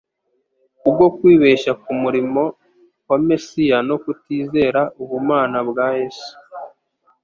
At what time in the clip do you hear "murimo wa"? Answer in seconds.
2.01-3.17